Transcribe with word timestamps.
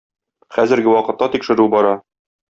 Хәзерге 0.55 0.95
вакытта 0.95 1.27
тикшерү 1.35 1.67
бара. 1.75 1.93